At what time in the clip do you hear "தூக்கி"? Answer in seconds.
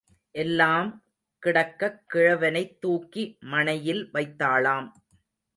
2.79-3.37